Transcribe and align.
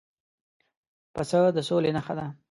پسه 1.15 1.39
د 1.55 1.57
سولې 1.69 1.91
نښه 1.97 2.13
ده. 2.17 2.25